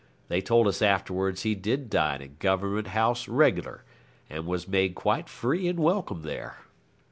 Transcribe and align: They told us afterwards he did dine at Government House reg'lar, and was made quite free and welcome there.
They 0.29 0.41
told 0.41 0.67
us 0.67 0.81
afterwards 0.81 1.43
he 1.43 1.53
did 1.53 1.87
dine 1.87 2.23
at 2.23 2.39
Government 2.39 2.87
House 2.87 3.27
reg'lar, 3.27 3.83
and 4.31 4.47
was 4.47 4.67
made 4.67 4.95
quite 4.95 5.29
free 5.29 5.67
and 5.67 5.79
welcome 5.79 6.23
there. 6.23 6.57